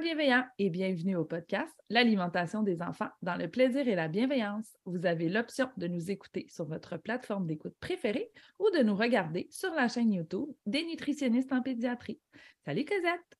[0.00, 4.66] bienveillants et bienvenue au podcast L'alimentation des enfants dans le plaisir et la bienveillance.
[4.86, 9.46] Vous avez l'option de nous écouter sur votre plateforme d'écoute préférée ou de nous regarder
[9.50, 12.18] sur la chaîne YouTube des nutritionnistes en pédiatrie.
[12.64, 13.38] Salut Cosette!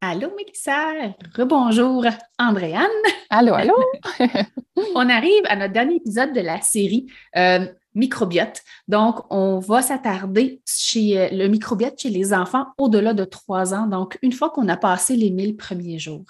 [0.00, 1.14] Allô Mélissa!
[1.36, 2.06] Rebonjour
[2.38, 2.88] Andréane!
[3.28, 3.76] Allô, allô!
[4.94, 7.12] On arrive à notre dernier épisode de la série.
[7.36, 8.62] Euh, microbiote.
[8.88, 13.86] Donc, on va s'attarder chez euh, le microbiote chez les enfants au-delà de trois ans.
[13.86, 16.24] Donc, une fois qu'on a passé les 1000 premiers jours.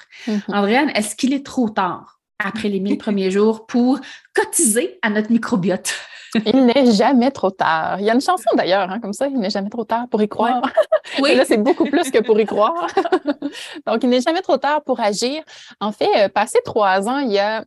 [0.48, 3.98] Andréane, est-ce qu'il est trop tard après les 1000 premiers jours pour
[4.34, 5.94] cotiser à notre microbiote?
[6.46, 8.00] Il n'est jamais trop tard.
[8.00, 10.22] Il y a une chanson d'ailleurs, hein, comme ça, il n'est jamais trop tard pour
[10.22, 10.62] y croire.
[11.20, 11.34] Oui.
[11.34, 12.86] là, c'est beaucoup plus que pour y croire.
[13.86, 15.42] Donc, il n'est jamais trop tard pour agir.
[15.78, 17.64] En fait, euh, passé trois ans, il y a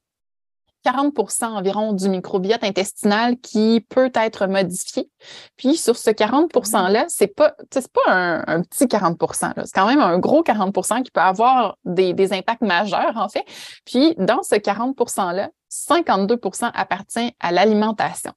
[0.85, 5.09] 40% environ du microbiote intestinal qui peut être modifié.
[5.57, 8.11] Puis sur ce 40 %-là, c'est pas, c'est pas
[8.47, 12.61] un, petit 40% c'est quand même un gros 40% qui peut avoir des, des, impacts
[12.61, 13.45] majeurs, en fait.
[13.85, 18.31] Puis dans ce 40 %-là, 52% appartient à l'alimentation.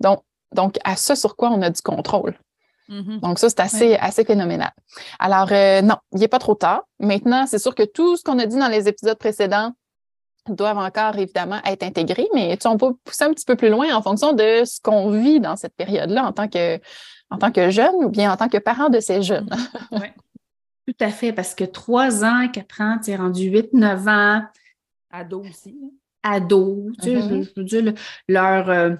[0.00, 0.22] Donc,
[0.54, 2.38] donc, à ce sur quoi on a du contrôle.
[2.88, 3.20] Mm-hmm.
[3.20, 4.70] Donc, ça, c'est assez, assez phénoménal.
[5.18, 6.82] Alors, euh, non, il n'est pas trop tard.
[7.00, 9.72] Maintenant, c'est sûr que tout ce qu'on a dit dans les épisodes précédents,
[10.52, 14.02] doivent encore évidemment être intégrés, mais on peut pousser un petit peu plus loin en
[14.02, 16.78] fonction de ce qu'on vit dans cette période-là en tant que
[17.30, 19.48] en tant que jeune ou bien en tant que parent de ces jeunes.
[19.48, 19.88] Mm-hmm.
[20.02, 20.08] oui,
[20.86, 24.42] tout à fait, parce que trois ans, quatre ans, tu es rendu huit, neuf ans.
[25.10, 25.76] Ado aussi.
[26.22, 27.42] Ado, tu sais, mm-hmm.
[27.42, 27.94] je, veux dire,
[28.28, 28.70] leur.
[28.70, 28.94] Euh,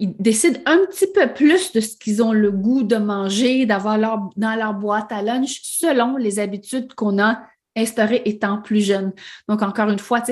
[0.00, 3.98] ils décident un petit peu plus de ce qu'ils ont le goût de manger, d'avoir
[3.98, 7.42] leur, dans leur boîte à lunch selon les habitudes qu'on a
[7.78, 9.12] instauré étant plus jeune.
[9.48, 10.22] Donc, encore une fois,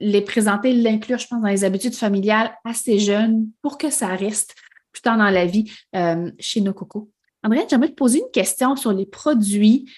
[0.00, 4.54] les présenter, l'inclure, je pense, dans les habitudes familiales assez jeunes pour que ça reste
[4.92, 7.10] plus tard dans la vie euh, chez nos cocos.
[7.42, 9.90] André, j'aimerais te poser une question sur les produits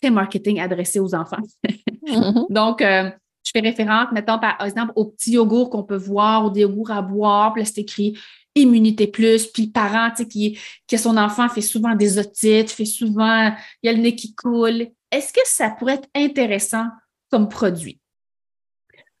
[0.00, 1.42] très marketing adressés aux enfants.
[2.06, 2.46] Mm-hmm.
[2.50, 3.10] Donc, euh,
[3.44, 7.02] je fais référence, mettons, par exemple, aux petits yogourts qu'on peut voir, aux yogourts à
[7.02, 8.18] boire, puis là, c'est écrit
[8.56, 12.70] immunité plus, puis le parent, tu sais, qui, qui son enfant fait souvent des otites,
[12.70, 13.52] fait souvent,
[13.82, 16.86] il y a le nez qui coule, est-ce que ça pourrait être intéressant
[17.30, 17.98] comme produit?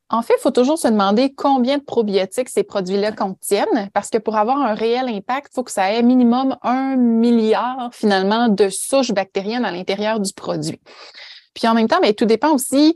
[0.08, 4.18] En fait, il faut toujours se demander combien de probiotiques ces produits-là contiennent, parce que
[4.18, 8.68] pour avoir un réel impact, il faut que ça ait minimum un milliard finalement de
[8.68, 10.80] souches bactériennes à l'intérieur du produit.
[11.54, 12.94] Puis en même temps, tout dépend aussi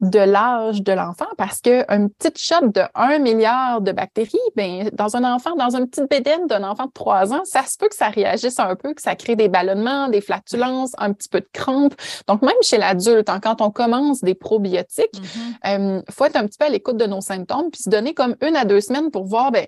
[0.00, 5.16] de l'âge de l'enfant parce qu'une petite shot de 1 milliard de bactéries, ben, dans
[5.16, 7.94] un enfant, dans une petite bédaine d'un enfant de 3 ans, ça se peut que
[7.94, 11.48] ça réagisse un peu, que ça crée des ballonnements, des flatulences, un petit peu de
[11.52, 11.94] crampes.
[12.28, 15.98] Donc, même chez l'adulte, hein, quand on commence des probiotiques, il mm-hmm.
[15.98, 18.36] euh, faut être un petit peu à l'écoute de nos symptômes puis se donner comme
[18.42, 19.66] une à deux semaines pour voir, ben,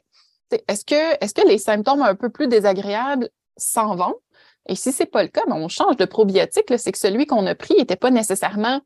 [0.69, 4.15] est-ce que, est-ce que les symptômes un peu plus désagréables s'en vont?
[4.69, 6.67] Et si c'est pas le cas, ben, on change de probiotique.
[6.77, 8.81] C'est que celui qu'on a pris n'était pas nécessairement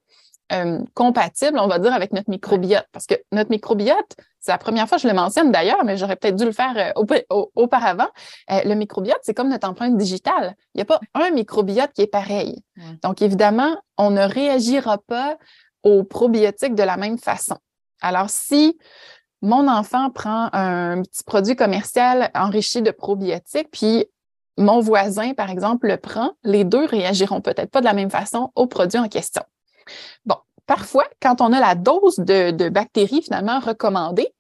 [0.53, 2.86] euh, compatible, on va dire, avec notre microbiote.
[2.92, 6.17] Parce que notre microbiote, c'est la première fois que je le mentionne d'ailleurs, mais j'aurais
[6.17, 8.08] peut-être dû le faire euh, auparavant.
[8.50, 10.55] Euh, le microbiote, c'est comme notre empreinte digitale.
[10.75, 12.62] Il n'y a pas un microbiote qui est pareil.
[13.02, 15.38] Donc, évidemment, on ne réagira pas
[15.82, 17.56] aux probiotiques de la même façon.
[18.00, 18.78] Alors, si
[19.40, 24.06] mon enfant prend un petit produit commercial enrichi de probiotiques, puis
[24.58, 28.52] mon voisin, par exemple, le prend, les deux réagiront peut-être pas de la même façon
[28.55, 29.43] au produit en question.
[30.25, 30.37] Bon,
[30.67, 34.33] parfois, quand on a la dose de, bactéries finalement recommandée,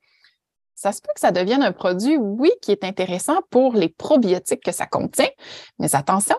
[0.74, 4.64] ça se peut que ça devienne un produit, oui, qui est intéressant pour les probiotiques
[4.64, 5.28] que ça contient,
[5.78, 6.36] mais attention,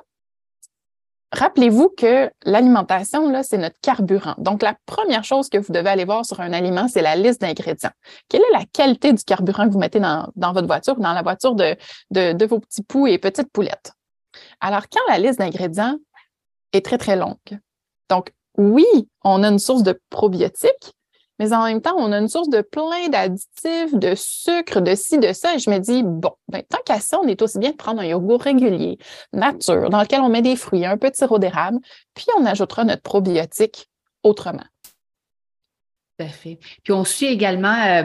[1.33, 4.35] rappelez-vous que l'alimentation, là, c'est notre carburant.
[4.37, 7.41] Donc, la première chose que vous devez aller voir sur un aliment, c'est la liste
[7.41, 7.91] d'ingrédients.
[8.29, 11.55] Quelle est la qualité du carburant que vous mettez dans, votre voiture, dans la voiture
[11.55, 11.75] de,
[12.11, 13.93] de, vos petits poux et petites poulettes?
[14.61, 15.97] Alors, quand la liste d'ingrédients
[16.71, 17.37] est très, très longue,
[18.09, 18.85] donc oui,
[19.23, 20.93] on a une source de probiotiques,
[21.39, 25.17] mais en même temps, on a une source de plein d'additifs, de sucre, de ci,
[25.17, 25.55] de ça.
[25.55, 28.01] Et je me dis, bon, ben, tant qu'à ça, on est aussi bien de prendre
[28.01, 28.97] un yogourt régulier,
[29.33, 31.79] nature, dans lequel on met des fruits, un peu de sirop d'érable,
[32.13, 33.89] puis on ajoutera notre probiotique
[34.21, 34.63] autrement.
[36.17, 36.59] Tout à fait.
[36.83, 38.03] Puis on suit également euh,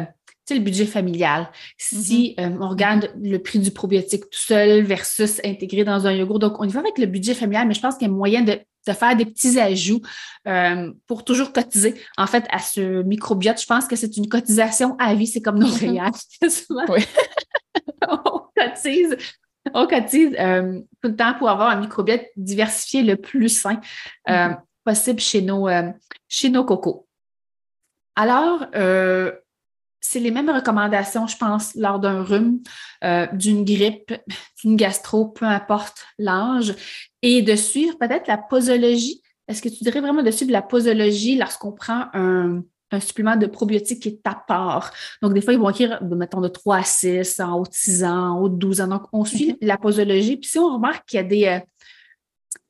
[0.54, 1.50] le budget familial.
[1.76, 2.54] Si mm-hmm.
[2.54, 6.60] euh, on regarde le prix du probiotique tout seul versus intégré dans un yogourt, donc
[6.60, 8.58] on y va avec le budget familial, mais je pense qu'il y a moyen de
[8.88, 10.00] de faire des petits ajouts
[10.46, 13.60] euh, pour toujours cotiser, en fait, à ce microbiote.
[13.60, 16.10] Je pense que c'est une cotisation à vie, c'est comme nos réels.
[16.88, 17.04] Oui.
[18.08, 19.16] on cotise,
[19.74, 23.80] on cotise euh, tout le temps pour avoir un microbiote diversifié le plus sain
[24.28, 24.58] euh, mm-hmm.
[24.84, 25.68] possible chez nos,
[26.28, 27.06] chez nos cocos.
[28.16, 28.66] Alors,
[30.08, 32.60] c'est les mêmes recommandations, je pense, lors d'un rhume,
[33.04, 34.14] euh, d'une grippe,
[34.62, 36.74] d'une gastro, peu importe l'âge,
[37.20, 39.20] et de suivre peut-être la posologie.
[39.48, 42.62] Est-ce que tu dirais vraiment de suivre la posologie lorsqu'on prend un,
[43.00, 44.92] supplément de probiotiques qui est à part?
[45.20, 48.04] Donc, des fois, ils vont écrire, mettons, de 3 à 6, en haut de 6
[48.04, 48.88] ans, en haut de 12 ans.
[48.88, 50.38] Donc, on suit la posologie.
[50.38, 51.60] Puis si on remarque qu'il y a des, euh,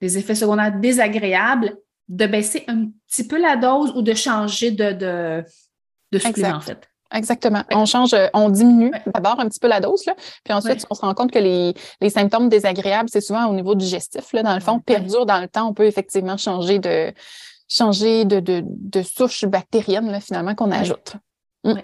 [0.00, 1.76] des effets secondaires désagréables,
[2.08, 5.44] de baisser un petit peu la dose ou de changer de, de,
[6.10, 6.88] de supplément, en fait.
[7.14, 7.62] Exactement.
[7.72, 10.14] On change, euh, on diminue d'abord un petit peu la dose, là,
[10.44, 11.74] puis ensuite, on se rend compte que les,
[12.10, 14.32] symptômes désagréables, c'est souvent au niveau digestif.
[14.32, 17.12] Là, dans le fond, perdure dans le temps, on peut effectivement changer de
[17.70, 21.16] changer de, de, souche bactérienne, là, finalement, qu'on ajoute.
[21.64, 21.74] Mm.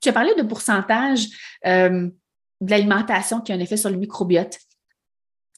[0.00, 1.26] Tu as parlé de pourcentage
[1.66, 2.08] euh,
[2.60, 4.58] de l'alimentation qui a un effet sur le microbiote.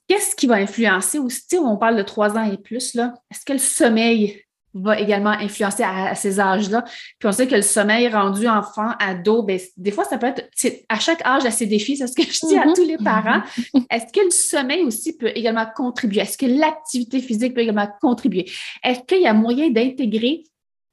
[0.06, 1.56] Qu'est-ce qui va influencer aussi?
[1.58, 3.14] On parle de trois ans et plus, là.
[3.30, 4.42] Est-ce que le sommeil
[4.74, 6.84] va également influencer à, ces âges-là.
[7.18, 10.48] Puis on sait que le sommeil rendu enfant, ado, ben, des fois, ça peut être,
[10.88, 12.74] à chaque âge, à ses défis, c'est ce que je dis à mm-hmm.
[12.74, 13.42] tous les parents.
[13.90, 16.20] Est-ce que le sommeil aussi peut également contribuer?
[16.20, 18.48] Est-ce que l'activité physique peut également contribuer?
[18.84, 20.44] Est-ce qu'il y a moyen d'intégrer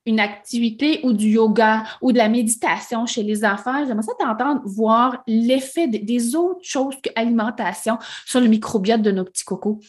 [0.06, 3.86] une activité ou du yoga ou de la méditation chez les enfants?
[3.86, 9.26] J'aimerais ça t'entendre voir l'effet des autres choses que l'alimentation sur le microbiote de nos
[9.26, 9.80] petits cocos.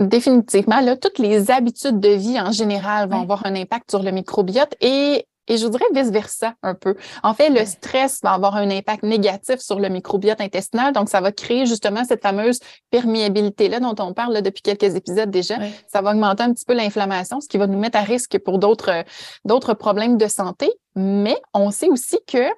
[0.00, 4.10] Définitivement, là, toutes les habitudes de vie en général vont avoir un impact sur le
[4.12, 6.96] microbiote et, et je voudrais vice-versa un peu.
[7.22, 11.20] En fait, le stress va avoir un impact négatif sur le microbiote intestinal, donc ça
[11.20, 12.60] va créer justement cette fameuse
[12.90, 15.56] perméabilité-là dont on parle depuis quelques épisodes déjà.
[15.86, 18.58] Ça va augmenter un petit peu l'inflammation, ce qui va nous mettre à risque pour
[18.58, 19.04] d'autres,
[19.44, 20.72] d'autres problèmes de santé.
[20.96, 22.48] Mais on sait aussi que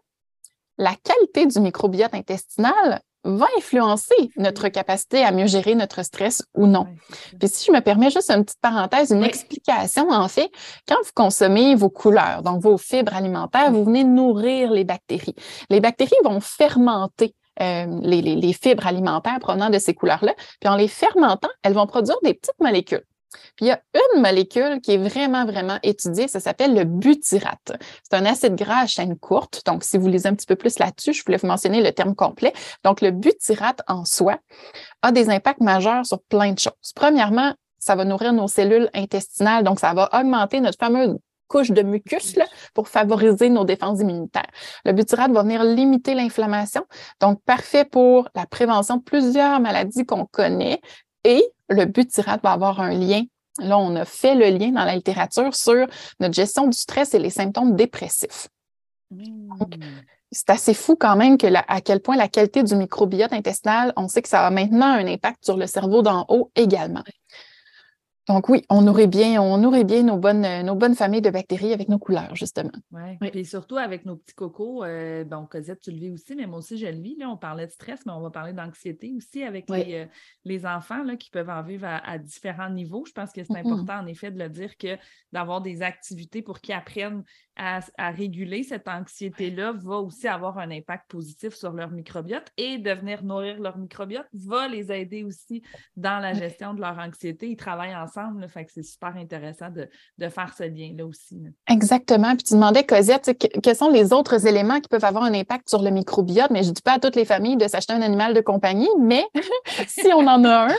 [0.79, 6.67] la qualité du microbiote intestinal va influencer notre capacité à mieux gérer notre stress ou
[6.67, 6.87] non.
[7.39, 10.51] Puis si je me permets juste une petite parenthèse, une explication, en fait,
[10.89, 15.35] quand vous consommez vos couleurs, donc vos fibres alimentaires, vous venez nourrir les bactéries.
[15.71, 20.35] Les bactéries vont fermenter euh, les, les, fibres alimentaires provenant de ces couleurs-là.
[20.61, 23.05] Puis en les fermentant, elles vont produire des petites molécules.
[23.57, 27.73] Puis il y a une molécule qui est vraiment, vraiment étudiée, ça s'appelle le butyrate.
[28.03, 29.63] C'est un acide gras à chaîne courte.
[29.67, 32.15] Donc, si vous lisez un petit peu plus là-dessus, je voulais vous mentionner le terme
[32.15, 32.53] complet.
[32.85, 34.39] Donc, le butyrate en soi
[35.03, 36.93] a des impacts majeurs sur plein de choses.
[36.95, 41.17] Premièrement, ça va nourrir nos cellules intestinales, donc ça va augmenter notre fameuse
[41.49, 42.35] couche de mucus
[42.75, 44.49] pour favoriser nos défenses immunitaires.
[44.85, 46.85] Le butyrate va venir limiter l'inflammation,
[47.21, 50.81] donc parfait pour la prévention de plusieurs maladies qu'on connaît
[51.25, 53.23] et le butyrate va avoir un lien.
[53.59, 55.87] Là, on a fait le lien dans la littérature sur
[56.21, 58.49] notre gestion du stress et les symptômes dépressifs.
[59.11, 59.53] Mmh.
[60.31, 61.37] c'est assez fou quand même
[61.69, 65.07] à quel point la qualité du microbiote intestinal, on sait que ça a maintenant un
[65.07, 67.03] impact sur le cerveau d'en haut également.
[68.29, 71.73] Donc oui, on nourrit bien, on nourrit bien nos bonnes, nos bonnes familles de bactéries
[71.73, 72.71] avec nos couleurs, justement.
[72.93, 73.19] Ouais.
[73.21, 74.85] Oui, et surtout avec nos petits cocos.
[74.85, 77.17] Euh, bon, Cosette, tu le vis aussi, mais moi aussi, je le vis.
[77.17, 80.07] Là, on parlait de stress, mais on va parler d'anxiété aussi avec les, euh,
[80.45, 83.05] les, enfants là, qui peuvent en vivre à, différents niveaux.
[83.07, 84.97] Je pense que c'est important, en effet, de le dire que
[85.33, 87.25] d'avoir des activités pour qu'ils apprennent
[87.57, 87.81] à,
[88.13, 93.25] réguler cette anxiété-là va aussi avoir un impact positif sur leur microbiote et de venir
[93.25, 95.63] nourrir leur microbiote va les aider aussi
[95.97, 97.51] dans la gestion de leur anxiété.
[97.51, 98.49] Ils travaillent ensemble ensemble.
[98.49, 99.89] fait que c'est super intéressant de,
[100.29, 101.43] faire ce lien-là aussi.
[101.69, 102.35] Exactement.
[102.35, 105.83] Puis tu demandais, Cosette, quels sont les autres éléments qui peuvent avoir un impact sur
[105.83, 106.51] le microbiote?
[106.51, 108.89] Mais je ne dis pas à toutes les familles de s'acheter un animal de compagnie,
[109.01, 109.25] mais
[109.87, 110.75] si on en a un,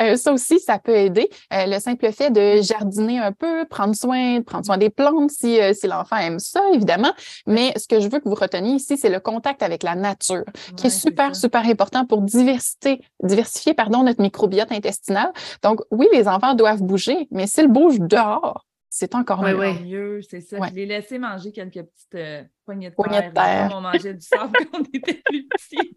[0.00, 1.28] euh, ça aussi, ça peut aider.
[1.52, 5.58] Euh, le simple fait de jardiner un peu, prendre soin, prendre soin des plantes si,
[5.74, 7.12] si l'enfant aime ça, évidemment.
[7.46, 10.44] Mais ce que je veux que vous reteniez ici, c'est le contact avec la nature,
[10.76, 15.32] qui est super, super important pour diversité, diversifier pardon, notre microbiote intestinal.
[15.62, 20.20] Donc, oui, les enfants doivent bouger, mais s'ils bougent dehors, c'est encore mieux.
[20.22, 20.58] c'est ça.
[20.68, 23.70] Je les laisser manger quelques petites euh, poignées de terre.
[23.74, 25.96] on mangeait du sable quand on était plus petits.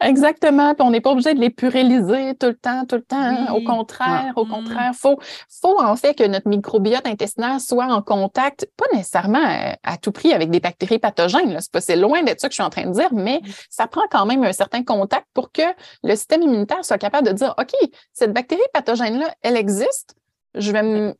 [0.00, 0.74] Exactement.
[0.74, 3.16] Puis on n'est pas obligé de les puréliser tout le temps, tout le temps.
[3.16, 3.52] Hein.
[3.52, 8.02] Au contraire, au contraire, il faut, faut en fait que notre microbiote intestinal soit en
[8.02, 11.58] contact, pas nécessairement à, tout prix avec des bactéries pathogènes.
[11.78, 14.26] C'est loin d'être ça que je suis en train de dire, mais ça prend quand
[14.26, 15.62] même un certain contact pour que
[16.02, 17.74] le système immunitaire soit capable de dire OK,
[18.12, 20.15] cette bactérie pathogène-là, elle existe
[20.56, 21.14] je vais,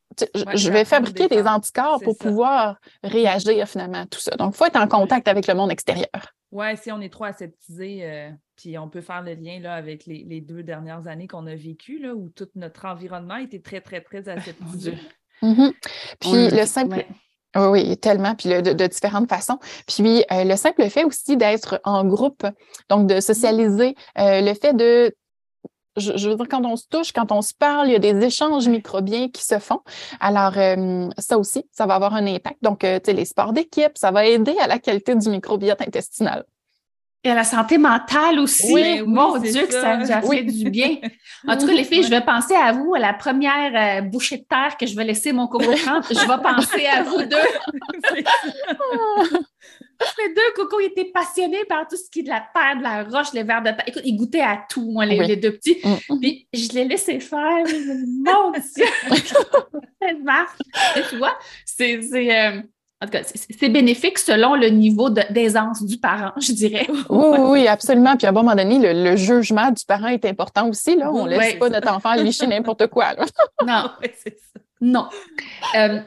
[0.55, 4.35] je vais fabriquer des anticorps pour pouvoir réagir finalement à tout ça.
[4.37, 6.35] Donc, il faut être en contact avec le monde extérieur.
[6.53, 10.07] Oui, si on est trop aseptisé, euh, puis on peut faire le lien là, avec
[10.07, 14.01] les, deux dernières années qu'on a vécues, là, où tout notre environnement était très, très,
[14.01, 14.95] très aseptisé.
[15.43, 15.73] Mm-hmm.
[16.21, 17.05] Puis le simple.
[17.57, 19.59] Oui, oui, tellement, puis de, différentes façons.
[19.87, 22.47] Puis euh, le simple fait aussi d'être en groupe,
[22.89, 25.15] donc de socialiser, euh, le fait de
[25.97, 28.25] je, veux dire, quand on se touche, quand on se parle, il y a des
[28.25, 29.81] échanges microbiens qui se font.
[30.21, 32.59] Alors, euh, ça aussi, ça va avoir un impact.
[32.63, 35.81] Donc, euh, tu sais, les sports d'équipe, ça va aider à la qualité du microbiote
[35.81, 36.45] intestinal.
[37.25, 38.73] Et à la santé mentale aussi.
[38.73, 40.99] Oui, Mon Dieu, que ça nous a fait du bien.
[41.49, 44.39] En tout cas, les filles, je vais penser à vous, à la première euh, bouchée
[44.39, 47.37] de terre que je vais laisser mon coco Je vais penser à vous deux.
[50.19, 53.05] Les deux cocos étaient passionnés par tout ce qui est de la terre, de la
[53.05, 53.85] roche, les vers de terre.
[53.87, 55.79] Écoute, ils goûtaient à tout, moi, les, deux petits.
[55.85, 56.21] Mm, mm.
[56.21, 57.65] Puis je les laissais faire.
[58.25, 58.85] Mon Dieu!
[60.03, 60.59] ça marche.
[60.97, 62.01] Et tu vois, c'est.
[62.15, 62.63] Euh,
[63.03, 66.87] en tout cas, c'est bénéfique selon le niveau d'aisance du parent, je dirais.
[67.11, 68.17] Oui, oui, absolument.
[68.17, 70.97] Puis à un moment donné, le, jugement du parent est important aussi.
[70.97, 71.13] Là.
[71.13, 73.15] On ne laisse pas notre enfant licher n'importe quoi.
[73.67, 73.91] Non,
[74.25, 74.61] c'est ça.
[74.81, 75.09] Non.
[75.77, 76.01] Euh,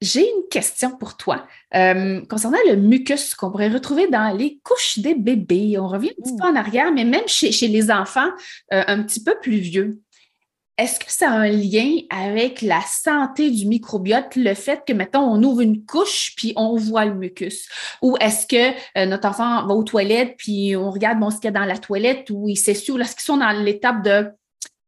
[0.00, 4.98] j'ai une question pour toi euh, concernant le mucus qu'on pourrait retrouver dans les couches
[5.00, 5.76] des bébés.
[5.78, 8.28] On revient un petit peu en arrière, mais même chez, les enfants
[8.72, 10.00] euh, un petit peu plus vieux.
[10.76, 15.22] Est-ce que ça a un lien avec la santé du microbiote, le fait que, mettons,
[15.22, 17.68] on ouvre une couche puis on voit le mucus?
[18.00, 21.46] Ou est-ce que euh, notre enfant va aux toilettes puis on regarde bon, ce qu'il
[21.46, 24.28] y a dans la toilette ou il s'essuie ou est-ce qu'ils sont dans l'étape de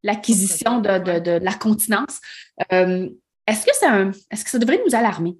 [0.04, 2.20] l'acquisition de, la continence?
[3.50, 5.36] Est-ce que, ça, est-ce que ça devrait nous alarmer?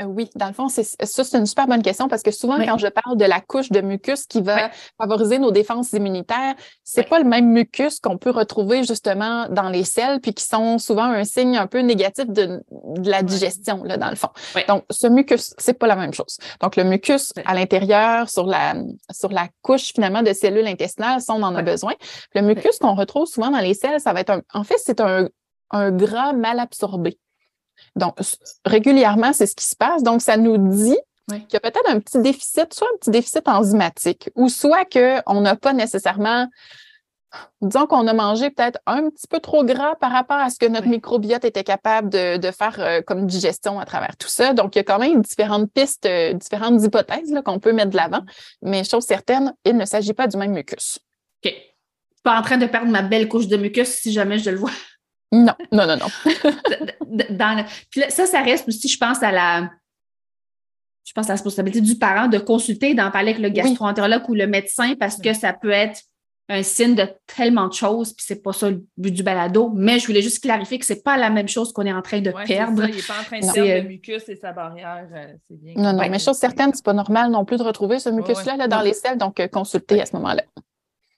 [0.00, 2.56] Euh, oui, dans le fond, c'est, ça, c'est une super bonne question parce que souvent,
[2.64, 7.06] quand je parle de la couche de mucus qui va favoriser nos défenses immunitaires, c'est
[7.06, 11.04] pas le même mucus qu'on peut retrouver justement dans les selles puis qui sont souvent
[11.04, 12.62] un signe un peu négatif de,
[13.04, 14.30] la digestion, là, dans le fond.
[14.66, 16.38] Donc, ce mucus, c'est pas la même chose.
[16.62, 18.74] Donc, le mucus à l'intérieur, sur la,
[19.10, 21.92] sur la couche finalement de cellules intestinales, ça, on en a besoin.
[22.34, 25.00] Le mucus qu'on retrouve souvent dans les selles, ça va être un, en fait, c'est
[25.00, 25.28] un,
[25.70, 27.18] un gras mal absorbé.
[27.96, 28.16] Donc,
[28.64, 30.02] régulièrement, c'est ce qui se passe.
[30.02, 30.98] Donc, ça nous dit
[31.28, 35.40] qu'il y a peut-être un petit déficit, soit un petit déficit enzymatique, ou soit qu'on
[35.40, 36.48] n'a pas nécessairement,
[37.60, 40.66] disons qu'on a mangé peut-être un petit peu trop gras par rapport à ce que
[40.66, 44.52] notre microbiote était capable de, faire euh, comme digestion à travers tout ça.
[44.54, 47.96] Donc, il y a quand même différentes pistes, euh, différentes hypothèses qu'on peut mettre de
[47.96, 48.22] l'avant.
[48.62, 50.98] Mais chose certaine, il ne s'agit pas du même mucus.
[51.44, 51.52] OK.
[51.52, 54.50] Je suis pas en train de perdre ma belle couche de mucus si jamais je
[54.50, 54.72] le vois.
[55.32, 56.08] Non, non, non, non.
[57.90, 59.70] Puis ça, ça reste aussi, je pense, à la
[61.04, 64.34] je pense à la responsabilité du parent de consulter, d'en parler avec le gastroentérologue ou
[64.34, 66.02] le médecin parce que ça peut être
[66.48, 69.72] un signe de tellement de choses, puis c'est pas ça le but du balado.
[69.74, 72.20] Mais je voulais juste clarifier que c'est pas la même chose qu'on est en train
[72.20, 72.84] de perdre.
[72.88, 75.06] il n'est pas en train de perdre le mucus et sa barrière.
[75.14, 75.74] Euh, bien.
[75.76, 78.66] Non, non, mais chose certaine, c'est pas normal non plus de retrouver ce mucus-là là,
[78.66, 80.42] dans les selles, donc euh, consultez à ce moment-là.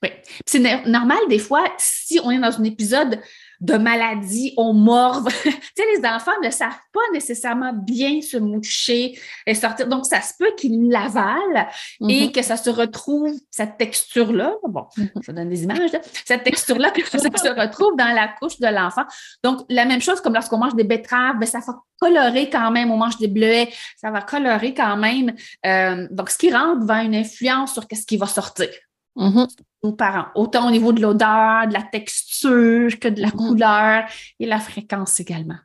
[0.02, 0.10] Oui.
[0.46, 3.18] C'est normal, des fois, si on est dans un épisode
[3.62, 5.28] de maladie, on morve.
[5.42, 9.16] tu sais, les enfants ne savent pas nécessairement bien se moucher
[9.46, 9.86] et sortir.
[9.86, 11.68] Donc, ça se peut qu'ils l'avalent
[12.08, 12.32] et mhm.
[12.32, 15.10] que ça se retrouve, cette texture-là, bon, mhm.
[15.22, 15.92] je donne des images,
[16.24, 19.04] cette texture-là, que ça se retrouve dans la couche de l'enfant.
[19.44, 22.90] Donc, la même chose comme lorsqu'on mange des betteraves, bien, ça va colorer quand même,
[22.90, 25.34] on mange des bleuets, ça va colorer quand même.
[25.64, 28.68] Euh, donc, ce qui rentre va avoir une influence sur ce qui va sortir.
[29.16, 29.44] Mm
[29.90, 33.48] parents, autant au niveau de l'odeur, de la texture que de la mm-hmm.
[33.48, 34.04] couleur
[34.38, 35.58] et la fréquence également.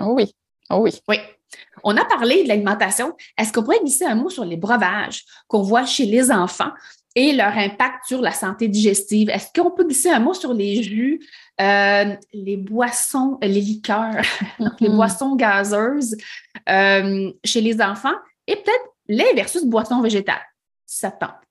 [0.00, 0.32] Oh oui,
[0.70, 0.92] oh oui.
[1.08, 1.16] Oui.
[1.82, 3.16] On a parlé de l'alimentation.
[3.36, 6.70] Est-ce qu'on pourrait glisser un mot sur les breuvages qu'on voit chez les enfants
[7.16, 9.28] et leur impact sur la santé digestive?
[9.30, 11.20] Est-ce qu'on peut glisser un mot sur les jus,
[11.60, 14.22] euh, les boissons, les liqueurs,
[14.58, 14.96] les mm-hmm.
[14.96, 16.16] boissons gazeuses
[16.68, 18.14] euh, chez les enfants
[18.46, 20.46] et peut-être lait versus boissons végétales,
[20.86, 21.43] ça tente?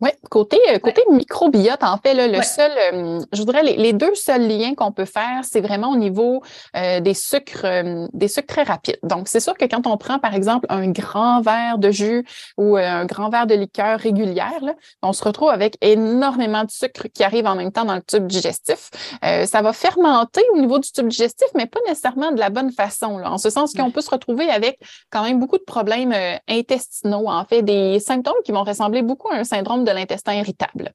[0.00, 4.48] Oui, côté, euh, côté microbiote, en fait, le seul, euh, je voudrais les, deux seuls
[4.48, 6.42] liens qu'on peut faire, c'est vraiment au niveau
[6.76, 7.66] euh, des sucres,
[8.12, 8.98] des sucres très rapides.
[9.02, 12.24] Donc, c'est sûr que quand on prend, par exemple, un grand verre de jus
[12.58, 14.60] ou un grand verre de liqueur régulière,
[15.02, 18.26] on se retrouve avec énormément de sucre qui arrive en même temps dans le tube
[18.26, 18.90] digestif.
[19.22, 23.18] ça va fermenter au niveau du tube digestif, mais pas nécessairement de la bonne façon,
[23.18, 24.78] là, en ce sens qu'on peut se retrouver avec
[25.10, 26.14] quand même beaucoup de problèmes
[26.48, 30.92] intestinaux, en fait, des symptômes qui vont ressembler beaucoup à un syndrome de l'intestin irritable.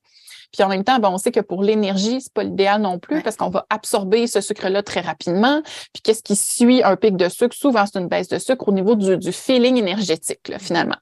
[0.52, 3.22] Puis en même temps, ben, on sait que pour l'énergie, c'est pas l'idéal non plus
[3.22, 5.62] parce qu'on va absorber ce sucre-là très rapidement.
[5.94, 7.56] Puis qu'est-ce qui suit un pic de sucre?
[7.56, 10.96] Souvent, c'est une baisse de sucre au niveau du, feeling énergétique, finalement.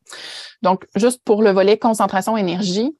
[0.61, 2.95] Donc, juste pour le volet concentration-énergie,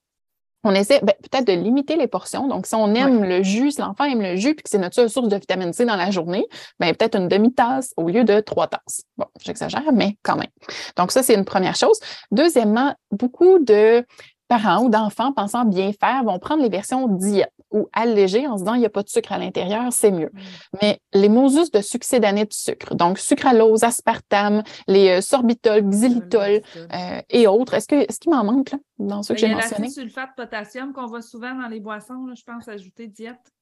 [0.64, 2.48] on essaie ben, peut-être de limiter les portions.
[2.48, 4.96] Donc, si on aime le jus, si l'enfant aime le jus puis que c'est notre
[4.96, 6.48] seule source de vitamine C dans la journée,
[6.80, 9.04] ben, peut-être une demi-tasse au lieu de trois tasses.
[9.18, 10.50] Bon, j'exagère, mais quand même.
[10.96, 12.00] Donc, ça, c'est une première chose.
[12.32, 14.04] Deuxièmement, beaucoup de
[14.48, 18.64] parents ou d'enfants pensant bien faire vont prendre les versions diète ou allégées en se
[18.64, 20.32] disant il n'y a pas de sucre à l'intérieur, c'est mieux.
[20.34, 20.40] Mm.
[20.82, 26.62] Mais les mosus de succès d'année de sucre, donc sucralose, aspartame, les euh, sorbitol, xylitol
[26.76, 29.88] euh, et autres, est-ce qu'il est m'en manque là, dans ceux que j'ai mentionnés?
[29.88, 33.55] Il y a sulfate potassium qu'on voit souvent dans les boissons, je pense, ajouter diète.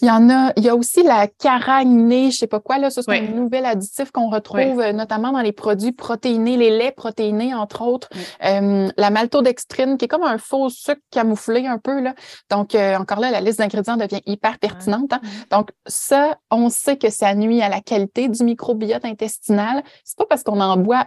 [0.00, 2.90] Il y en a, il y a aussi la caragnée, je sais pas quoi, là,
[2.90, 6.94] ça c'est un nouvel additif qu'on retrouve euh, notamment dans les produits protéinés, les laits
[6.94, 8.08] protéinés, entre autres.
[8.44, 12.14] Euh, la maltodextrine, qui est comme un faux sucre camouflé un peu, là.
[12.50, 15.12] Donc, euh, encore là, la liste d'ingrédients devient hyper pertinente.
[15.12, 15.20] Hein.
[15.50, 19.82] Donc, ça, on sait que ça nuit à la qualité du microbiote intestinal.
[20.04, 21.06] C'est pas parce qu'on en boit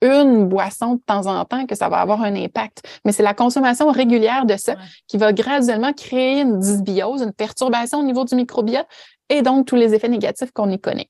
[0.00, 2.82] une boisson de temps en temps que ça va avoir un impact.
[3.04, 4.76] Mais c'est la consommation régulière de ça
[5.06, 8.86] qui va graduellement créer une dysbiose, une perturbation au niveau du microbiote
[9.28, 11.08] et donc tous les effets négatifs qu'on y connaît.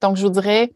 [0.00, 0.72] Donc, je vous dirais,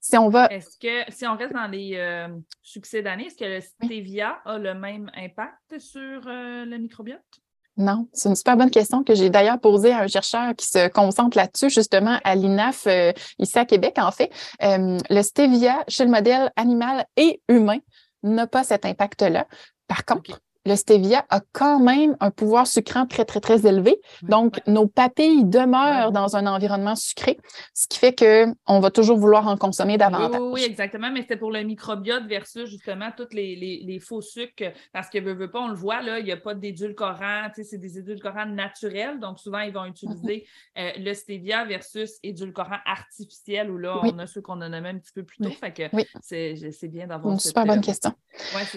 [0.00, 0.46] si on va.
[0.46, 2.28] Est-ce que, si on reste dans les euh,
[2.62, 7.40] succès d'année, est-ce que le stevia a le même impact sur euh, le microbiote?
[7.78, 10.88] Non, c'est une super bonne question que j'ai d'ailleurs posée à un chercheur qui se
[10.88, 14.32] concentre là-dessus, justement à l'INAF, euh, ici à Québec, en fait.
[14.64, 17.78] Euh, le stevia chez le modèle animal et humain
[18.24, 19.46] n'a pas cet impact-là.
[19.86, 24.00] Par contre, le stevia a quand même un pouvoir sucrant très, très, très élevé.
[24.22, 27.38] Donc, nos papilles demeurent dans un environnement sucré,
[27.74, 30.40] ce qui fait qu'on va toujours vouloir en consommer davantage.
[30.52, 35.18] Oui, exactement, mais c'est pour le microbiote versus justement tous les, faux sucres, parce que
[35.18, 38.46] veut, veut pas, on le voit, là, il n'y a pas d'édulcorant, c'est des édulcorants
[38.46, 40.84] naturels, donc souvent, ils vont utiliser mhm.
[40.84, 44.98] euh, le stevia versus édulcorant artificiel, où là, on a ceux qu'on a nommé un
[44.98, 45.50] petit peu plus tôt.
[45.50, 45.82] Fait que
[46.20, 48.12] c'est bien d'avoir Une super bonne euh, question.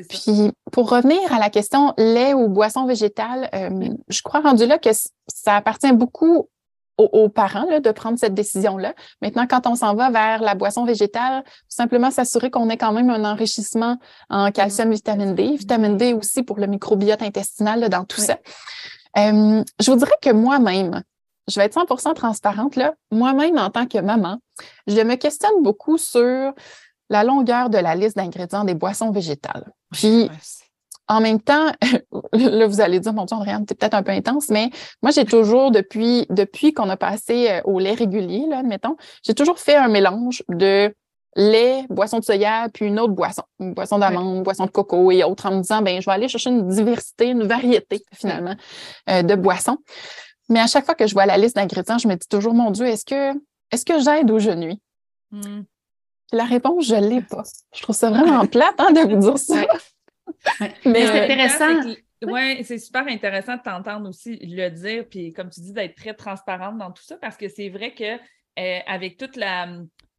[0.10, 4.78] Puis, pour revenir à la question lait ou boisson végétale, euh, je crois rendu là
[4.78, 4.90] que
[5.28, 6.48] ça appartient beaucoup
[6.98, 8.94] aux, parents de prendre cette décision-là.
[9.22, 13.10] Maintenant, quand on s'en va vers la boisson végétale, simplement s'assurer qu'on ait quand même
[13.10, 13.98] un enrichissement
[14.30, 18.38] en calcium, vitamine D, vitamine D aussi pour le microbiote intestinal dans tout ça.
[19.18, 21.02] Euh, je vous dirais que moi-même,
[21.48, 24.38] je vais être 100% transparente, là, moi-même en tant que maman,
[24.86, 26.54] je me questionne beaucoup sur
[27.10, 29.72] la longueur de la liste d'ingrédients des boissons végétales.
[29.92, 30.30] Puis,
[31.12, 31.72] en même temps,
[32.34, 34.70] là, vous allez dire, mon Dieu, Andréane, c'est peut-être un peu intense, mais
[35.02, 39.34] moi, j'ai toujours, depuis, depuis qu'on a passé euh, au lait régulier, là, admettons, j'ai
[39.34, 40.96] toujours fait un mélange de
[41.36, 45.26] lait, boisson de soya, puis une autre boisson, une boisson d'amande, boisson de coco et
[45.26, 48.56] autres, en me disant, ben, je vais aller chercher une diversité, une variété, finalement,
[49.10, 49.80] euh, de boissons.
[50.48, 52.72] Mais à chaque fois que je vois la liste d'ingrédients, je me dis toujours, mon
[52.72, 53.38] Dieu, est-ce que,
[53.72, 54.80] est-ce que j'aide ou je nuis?
[55.32, 55.64] Hmm.
[56.32, 57.44] La réponse, je ne l'ai pas.
[57.76, 59.56] Je trouve ça vraiment plate hein, de vous dire ça.
[60.86, 61.94] Mais c'est intéressant.
[62.24, 66.14] Oui, c'est super intéressant de t'entendre aussi le dire, puis comme tu dis, d'être très
[66.14, 68.18] transparente dans tout ça, parce que c'est vrai que
[68.60, 69.68] euh, avec toute la,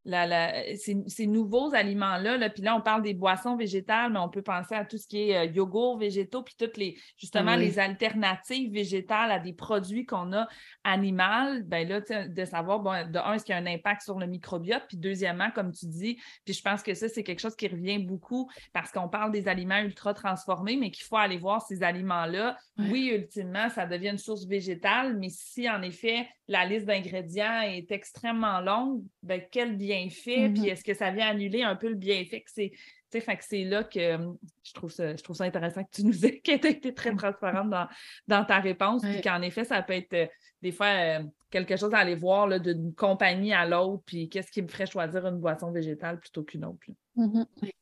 [0.05, 4.75] ces, nouveaux aliments-là, là, puis là, on parle des boissons végétales, mais on peut penser
[4.75, 9.31] à tout ce qui est euh, yogourt végétaux, puis toutes les, justement, les alternatives végétales
[9.31, 10.49] à des produits qu'on a
[10.83, 14.19] animal, ben là, de savoir, bon, de un, est-ce qu'il y a un impact sur
[14.19, 17.57] le microbiote, puis deuxièmement, comme tu dis, puis je pense que ça, c'est quelque chose
[17.57, 21.63] qui revient beaucoup parce qu'on parle des aliments ultra transformés, mais qu'il faut aller voir
[21.63, 22.57] ces aliments-là.
[22.79, 27.91] Oui, ultimement, ça devient une source végétale, mais si en effet, la liste d'ingrédients est
[27.91, 30.73] extrêmement longue, ben, quel bienfait, puis mm-hmm.
[30.73, 32.73] est-ce que ça vient annuler un peu le bienfait que c'est.
[33.11, 36.41] c'est là que hum, je trouve, ça, je trouve ça intéressant que tu nous aies,
[36.45, 37.89] été très transparente dans,
[38.27, 40.27] dans ta réponse, puis qu'en effet, ça peut être euh,
[40.63, 44.63] des fois euh, quelque chose à aller voir d'une compagnie à l'autre, puis qu'est-ce qui
[44.63, 46.87] me ferait choisir une boisson végétale plutôt qu'une autre.
[47.17, 47.73] Mm-hmm.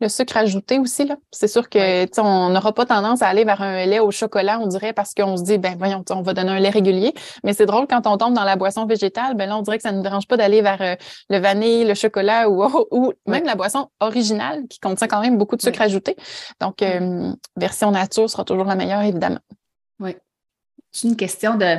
[0.00, 1.16] Le sucre ajouté aussi, là.
[1.30, 4.66] C'est sûr que on n'aura pas tendance à aller vers un lait au chocolat, on
[4.66, 7.12] dirait, parce qu'on se dit, ben voyons, on va donner un lait régulier.
[7.44, 9.82] Mais c'est drôle quand on tombe dans la boisson végétale, ben là, on dirait que
[9.82, 10.94] ça ne nous dérange pas d'aller vers euh,
[11.28, 15.56] le vanille, le chocolat ou, ou même la boisson originale qui contient quand même beaucoup
[15.56, 16.16] de sucre ajouté.
[16.60, 19.40] Donc, euh, version nature sera toujours la meilleure, évidemment.
[19.98, 20.16] Oui.
[20.92, 21.76] C'est une question de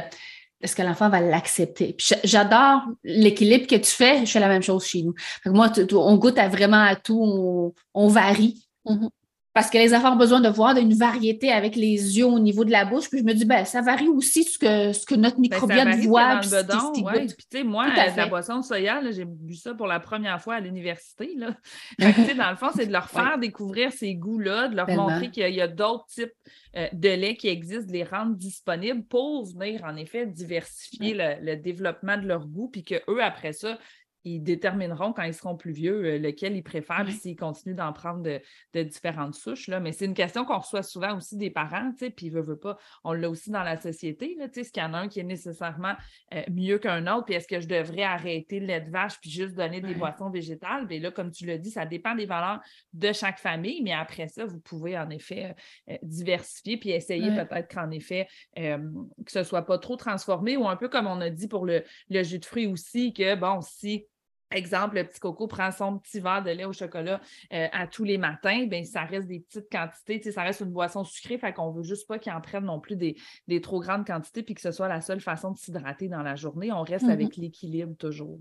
[0.62, 1.96] est-ce que l'enfant va l'accepter?
[2.24, 4.26] J'adore l'équilibre que tu fais.
[4.26, 5.14] Je fais la même chose chez nous.
[5.46, 8.68] moi, on goûte à vraiment à tout, on, varie.
[8.86, 9.10] Mm-hmm.
[9.54, 12.64] Parce que les enfants ont besoin de voir une variété avec les yeux au niveau
[12.64, 13.10] de la bouche.
[13.10, 15.96] Puis je me dis, ben, ça varie aussi ce que, ce que notre ben, microbiote
[16.06, 16.40] voit.
[16.40, 17.26] Ouais.
[17.26, 20.56] Puis, tu sais, moi, la boisson de soya, j'ai bu ça pour la première fois
[20.56, 21.36] à l'université.
[22.00, 25.62] dans le fond, c'est de leur faire découvrir ces goûts-là, de leur montrer qu'il y
[25.62, 26.34] a, d'autres types
[26.78, 31.36] euh, de lait qui existent, de les rendre disponibles pour venir, en effet, diversifier le,
[31.42, 32.70] le, développement de leur goût.
[32.70, 33.78] Puis qu'eux, après ça,
[34.24, 38.22] ils détermineront quand ils seront plus vieux euh, lequel ils préfèrent s'ils continuent d'en prendre
[38.22, 39.68] de, différentes souches.
[39.68, 39.80] Là.
[39.80, 42.78] Mais c'est une question qu'on reçoit souvent aussi des parents, puis ils veulent, pas.
[43.04, 44.38] On l'a aussi dans la société.
[44.40, 45.94] Est-ce qu'il y en a un qui est nécessairement
[46.34, 47.26] euh, mieux qu'un autre?
[47.26, 50.30] Puis est-ce que je devrais arrêter le lait de vache puis juste donner des boissons
[50.30, 50.88] végétales?
[50.88, 52.60] Bien là, comme tu l'as dit, ça dépend des valeurs
[52.94, 55.56] de chaque famille, mais après ça, vous pouvez en effet
[55.90, 60.68] euh, diversifier puis essayer peut-être qu'en effet, que ce ne soit pas trop transformé ou
[60.68, 63.62] un peu comme on a dit pour le, le jus de fruits aussi, que bon,
[63.62, 64.08] si
[64.52, 67.22] Exemple, le petit coco prend son petit verre de lait au chocolat
[67.54, 71.04] euh, à tous les matins, bien, ça reste des petites quantités, ça reste une boisson
[71.04, 73.16] sucrée, fait qu'on ne veut juste pas qu'il en prenne non plus des,
[73.62, 76.72] trop grandes quantités puis que ce soit la seule façon de s'hydrater dans la journée.
[76.72, 77.42] On reste avec mm-hmm.
[77.42, 78.40] l'équilibre toujours.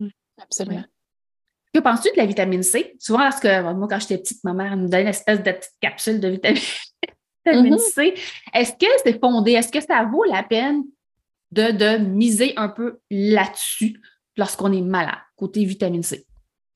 [0.00, 0.84] Mm, absolument.
[1.72, 2.94] Que penses-tu de la vitamine C?
[2.98, 6.20] Souvent, lorsque moi, quand j'étais petite, ma mère me donnait une espèce de petite capsule
[6.20, 6.64] de vitamine,
[7.46, 7.78] mm-hmm.
[7.78, 8.14] C.
[8.54, 9.52] Est-ce que c'est fondé?
[9.52, 10.84] Est-ce que ça vaut la peine
[11.52, 14.00] de, de miser un peu là-dessus?
[14.36, 15.18] Lorsqu'on est malade?
[15.36, 16.26] côté vitamine C.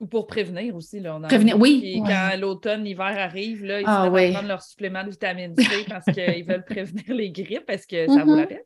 [0.00, 1.00] Ou pour prévenir aussi.
[1.00, 1.82] Là, prévenir, oui.
[1.84, 4.32] Et quand l'automne, l'hiver arrive, là, ils ah, ouais.
[4.32, 7.68] prendre leur supplément de vitamine C parce qu'ils veulent prévenir les grippes.
[7.68, 8.48] Est-ce que ça vaut la mm-hmm.
[8.48, 8.62] peine?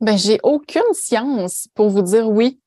[0.00, 2.60] Ben, j'ai aucune science pour vous dire oui.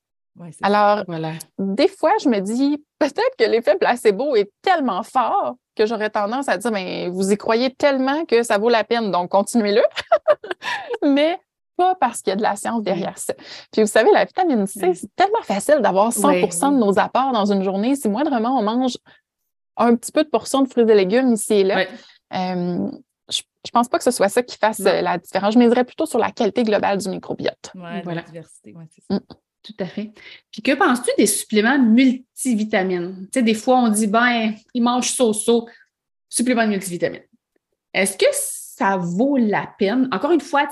[0.62, 1.32] Alors, voilà.
[1.58, 6.48] des fois, je me dis peut-être que l'effet placebo est tellement fort que j'aurais tendance
[6.48, 9.82] à dire, mais vous y croyez tellement que ça vaut la peine, donc continuez-le.
[11.02, 11.38] mais
[11.78, 13.32] pas parce qu'il y a de la science derrière ça.
[13.72, 17.50] Puis vous savez, la vitamine C, c'est tellement facile d'avoir 100 de nos apports dans
[17.50, 17.94] une journée.
[17.94, 18.98] Si moindrement on mange
[19.76, 21.86] un petit peu de portion de fruits et légumes ici et là,
[22.34, 22.90] euh,
[23.30, 25.54] je, ne pense pas que ce soit ça qui fasse euh, la différence.
[25.54, 27.70] Je miserais plutôt sur la qualité globale du microbiote.
[27.74, 28.22] Oui, voilà.
[28.22, 29.14] la diversité, c'est ça.
[29.14, 29.20] Mm.
[29.62, 30.12] Tout à fait.
[30.50, 33.28] Puis que penses-tu des suppléments multivitamines?
[33.32, 35.68] Tu sais, des fois, on dit, ben, ils mangent so-so,
[36.28, 37.24] supplément de multivitamines.
[37.92, 40.08] Est-ce que ça vaut la peine?
[40.12, 40.68] Encore une fois,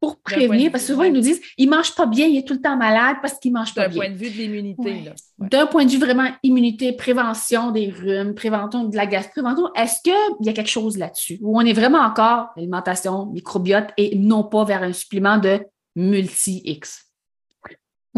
[0.00, 2.46] pour prévenir, parce que souvent, ils nous disent, il ne mange pas bien, il est
[2.46, 3.98] tout le temps malade parce qu'il ne mange pas bien.
[3.98, 5.12] D'un point de vue de l'immunité.
[5.38, 9.42] D'un point de vue vraiment immunité, prévention des rhumes, prévention de la gastro,
[9.74, 11.38] est-ce qu'il y a quelque chose là-dessus?
[11.42, 15.60] Où on est vraiment encore alimentation, microbiote et non pas vers un supplément de
[15.96, 17.07] multi-X?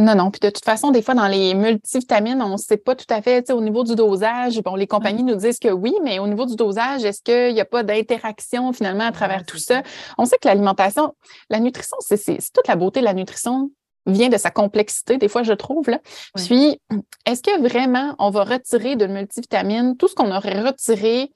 [0.01, 0.31] Non, non.
[0.31, 3.21] Puis de toute façon, des fois, dans les multivitamines, on ne sait pas tout à
[3.21, 6.47] fait, au niveau du dosage, bon, les compagnies nous disent que oui, mais au niveau
[6.47, 9.83] du dosage, est-ce qu'il n'y a pas d'interaction finalement à travers tout ça?
[10.17, 11.15] On sait que l'alimentation,
[11.51, 12.17] la nutrition, c'est
[12.55, 13.71] toute la beauté de la nutrition
[14.07, 15.91] vient de sa complexité, des fois, je trouve.
[15.91, 16.01] Là.
[16.35, 16.81] Puis,
[17.27, 21.31] est-ce que vraiment on va retirer de multivitamines tout ce qu'on aurait retiré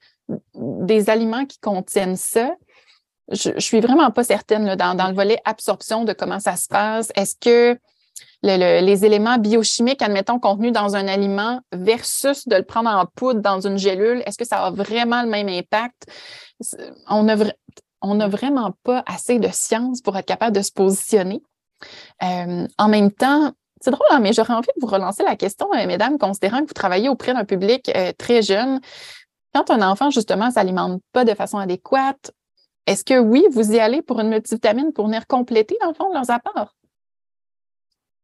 [0.54, 2.54] des aliments qui contiennent ça?
[3.30, 6.56] Je, ne suis vraiment pas certaine là, dans, dans le volet absorption de comment ça
[6.56, 7.12] se passe.
[7.14, 7.78] Est-ce que
[8.44, 13.66] les éléments biochimiques, admettons, contenus dans un aliment versus de le prendre en poudre dans
[13.66, 16.06] une gélule, est-ce que ça a vraiment le même impact?
[17.10, 17.24] On
[18.14, 21.42] n'a vraiment pas assez de science pour être capable de se positionner.
[22.22, 25.68] Euh, en même temps, c'est drôle, hein, mais j'aurais envie de vous relancer la question,
[25.74, 28.80] euh, mesdames, considérant que vous travaillez auprès d'un public euh, très jeune.
[29.54, 32.30] Quand un enfant, justement, ne s'alimente pas de façon adéquate,
[32.86, 36.12] est-ce que oui, vous y allez pour une multivitamine pour venir compléter, dans le fond,
[36.12, 36.74] leurs apports?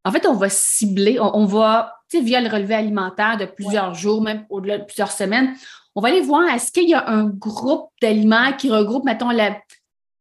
[0.05, 3.95] En fait, on va cibler, on, va, tu sais, via le relevé alimentaire de plusieurs
[3.95, 5.55] jours, même au-delà de plusieurs semaines,
[5.95, 9.57] on va aller voir est-ce qu'il y a un groupe d'aliments qui regroupe, mettons, la,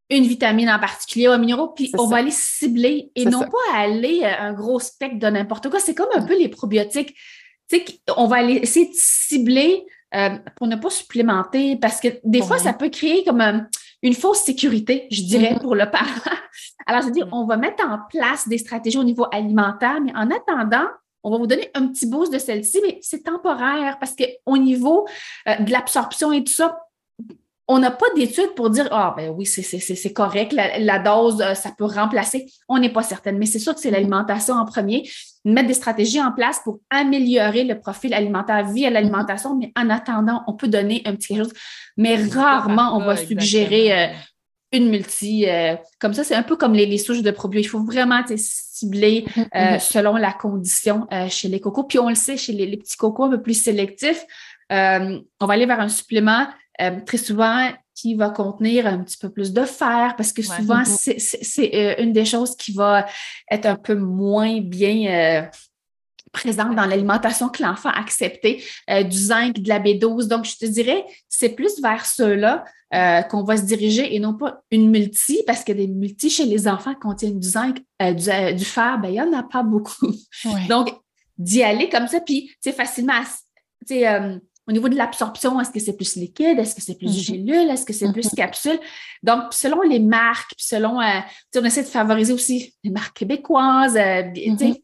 [0.10, 3.78] une vitamine en particulier ou un minéraux, puis on va aller cibler et non pas
[3.78, 5.80] aller euh, un gros spectre de n'importe quoi.
[5.80, 7.16] C'est comme un peu les probiotiques.
[7.70, 7.86] Tu sais,
[8.18, 12.58] on va aller essayer de cibler euh, pour ne pas supplémenter parce que des fois,
[12.58, 13.68] ça peut créer comme un,
[14.02, 15.62] une fausse sécurité, je dirais, mm-hmm.
[15.62, 16.06] pour le parent.
[16.86, 17.34] Alors, c'est-à-dire, mm.
[17.34, 20.88] on va mettre en place des stratégies au niveau alimentaire, mais en attendant,
[21.24, 25.08] on va vous donner un petit boost de celle-ci, mais c'est temporaire parce qu'au niveau
[25.48, 26.80] euh, de l'absorption et tout ça,
[27.72, 31.72] on n'a pas d'études pour dire Ah, ben oui, c'est correct, la, dose, euh, ça
[31.78, 32.48] peut remplacer.
[32.68, 35.08] On n'est pas certaine, mais c'est sûr que c'est l'alimentation en premier.
[35.46, 40.42] Mettre des stratégies en place pour améliorer le profil alimentaire via l'alimentation, mais en attendant,
[40.48, 41.54] on peut donner un petit quelque chose.
[41.96, 44.08] Mais rarement, on va suggérer euh,
[44.72, 45.48] une multi.
[45.48, 47.68] Euh, comme ça, c'est un peu comme les, souches de probiotiques.
[47.68, 49.80] Il faut vraiment cibler mm-hmm.
[49.80, 51.84] selon la condition chez les cocos.
[51.84, 54.26] Puis on le sait, chez les, les petits cocos un peu plus sélectifs,
[54.72, 56.48] on va aller vers un supplément
[56.82, 60.84] euh, très souvent qui va contenir un petit peu plus de fer parce que souvent,
[60.86, 63.06] c'est euh, une des choses qui va
[63.52, 65.48] être un peu moins bien euh,
[66.32, 70.28] présente dans l'alimentation que l'enfant a accepté, du zinc, de la B12.
[70.28, 72.64] Donc, je te dirais, c'est plus vers ceux-là
[73.30, 76.68] qu'on va se diriger et non pas une multi, parce que des multis chez les
[76.68, 80.14] enfants contiennent du zinc, du, fer, ben, il n'y en a pas beaucoup.
[80.70, 80.94] Donc,
[81.40, 83.24] d'y aller comme ça, puis, c'est facilement,
[83.88, 84.04] tu
[84.70, 86.60] au niveau de l'absorption, est-ce que c'est plus liquide?
[86.60, 87.26] Est-ce que c'est plus mm-hmm.
[87.26, 87.70] gélule?
[87.72, 88.36] Est-ce que c'est plus mm-hmm.
[88.36, 88.80] capsule?
[89.24, 91.20] Donc, selon les marques, puis selon, euh,
[91.58, 93.98] on essaie de favoriser aussi les marques québécoises.
[93.98, 94.80] Euh, mm-hmm.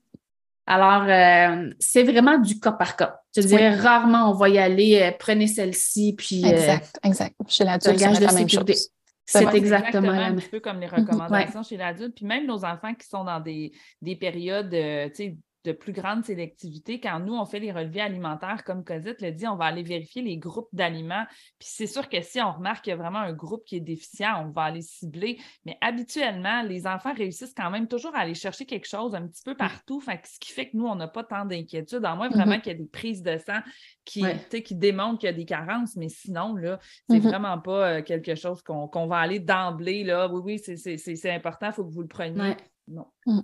[0.65, 3.19] Alors, euh, c'est vraiment du cas par cas.
[3.35, 6.43] Je dirais rarement on va y aller, prenez celle-ci, puis.
[6.43, 7.35] Exact, exact.
[7.47, 8.89] Chez l'adulte, c'est la même chose.
[9.27, 12.15] C'est exactement, un petit peu comme les recommandations chez l'adulte.
[12.15, 13.71] Puis même nos enfants qui sont dans des,
[14.01, 16.99] des périodes, tu sais, de plus grande sélectivité.
[16.99, 20.21] Quand nous, on fait les relevés alimentaires, comme Cosette le dit, on va aller vérifier
[20.21, 21.25] les groupes d'aliments.
[21.59, 23.81] Puis c'est sûr que si on remarque qu'il y a vraiment un groupe qui est
[23.81, 25.39] déficient, on va aller cibler.
[25.65, 29.43] Mais habituellement, les enfants réussissent quand même toujours à aller chercher quelque chose un petit
[29.43, 29.99] peu partout.
[29.99, 32.05] Fait ce qui fait que nous, on n'a pas tant d'inquiétude.
[32.05, 32.61] En moins, vraiment mm-hmm.
[32.61, 33.59] qu'il y a des prises de sang
[34.05, 34.23] qui,
[34.63, 35.95] qui démontrent qu'il y a des carences.
[35.95, 37.21] Mais sinon, là, c'est mm-hmm.
[37.21, 40.03] vraiment pas euh, quelque chose qu'on va aller d'emblée.
[40.03, 42.55] Là, oui, oui, c'est important, il faut que vous le preniez.
[42.87, 43.07] Non.
[43.25, 43.41] Mm.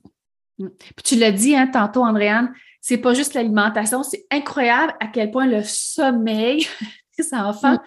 [0.69, 5.31] Puis tu l'as dit hein, tantôt, Andréane, c'est pas juste l'alimentation, c'est incroyable à quel
[5.31, 6.67] point le sommeil
[7.17, 7.77] des enfants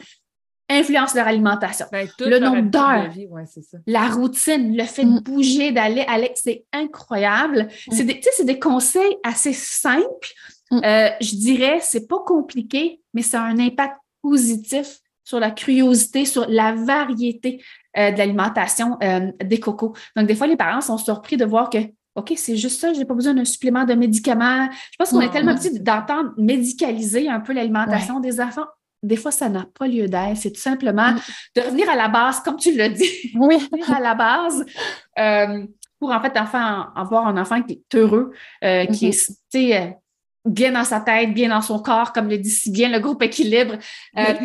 [0.68, 1.86] influence leur alimentation.
[1.92, 3.10] Ben, le nombre d'heures,
[3.86, 5.20] la routine, le fait de mm.
[5.20, 7.68] bouger, d'aller, aller, c'est incroyable.
[7.88, 7.92] Mm.
[7.92, 10.28] C'est des, des conseils assez simples.
[10.70, 10.80] Mm.
[10.84, 16.24] Euh, je dirais, c'est pas compliqué, mais ça a un impact positif sur la curiosité,
[16.24, 17.62] sur la variété
[17.96, 19.94] euh, de l'alimentation euh, des cocos.
[20.16, 21.78] Donc, des fois, les parents sont surpris de voir que
[22.14, 24.68] OK, c'est juste ça, je n'ai pas besoin d'un supplément de médicaments.
[24.92, 28.66] Je pense qu'on est tellement petit d'entendre médicaliser un peu l'alimentation des enfants.
[29.02, 30.36] Des fois, ça n'a pas lieu d'être.
[30.36, 31.20] C'est tout simplement mm.
[31.56, 33.32] de revenir à la base, comme tu l'as dit.
[33.34, 33.68] Oui.
[33.94, 34.64] à la base.
[35.18, 35.66] Euh,
[35.98, 39.88] pour en fait avoir un enfant qui est heureux, euh, qui est mm-hmm.
[39.88, 39.90] euh,
[40.44, 43.22] bien dans sa tête, bien dans son corps, comme le dit si bien le groupe
[43.22, 43.76] équilibre,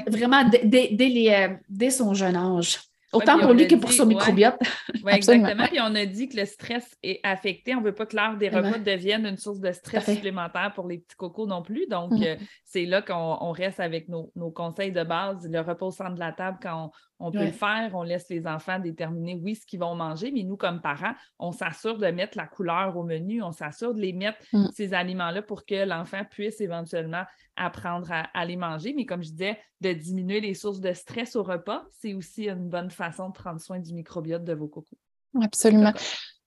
[0.08, 2.80] vraiment dès son jeune âge.
[3.12, 4.58] Autant pour lui que pour son microbiote.
[5.04, 5.66] Oui, exactement.
[5.66, 7.74] Puis on a dit que le stress est affecté.
[7.74, 10.88] On ne veut pas que l'heure des repas devienne une source de stress supplémentaire pour
[10.88, 11.88] les petits cocos non plus.
[11.88, 12.24] Donc, mm.
[12.24, 15.48] euh, c'est là qu'on reste avec nos, conseils de base.
[15.50, 18.48] Le repos au centre de la table, quand on, peut le faire, on laisse les
[18.48, 20.32] enfants déterminer, oui, ce qu'ils vont manger.
[20.32, 23.44] Mais nous, comme parents, on s'assure de mettre la couleur au menu.
[23.44, 24.70] On s'assure de les mettre, mm.
[24.74, 27.24] ces aliments-là, pour que l'enfant puisse éventuellement
[27.56, 28.94] apprendre à, les manger.
[28.94, 32.70] Mais comme je disais, de diminuer les sources de stress au repas, c'est aussi une
[32.70, 34.98] bonne façon de prendre soin du microbiote de vos cocos.
[35.42, 35.94] Absolument.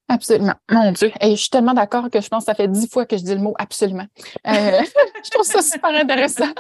[0.08, 0.54] Absolument.
[0.70, 1.10] Mon Dieu.
[1.20, 3.22] Et je suis tellement d'accord que je pense que ça fait dix fois que je
[3.22, 4.06] dis le mot absolument.
[4.46, 4.80] Euh,
[5.24, 6.52] je trouve ça super intéressant.